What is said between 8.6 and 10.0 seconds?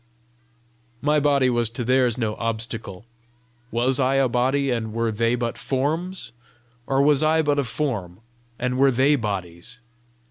were they bodies?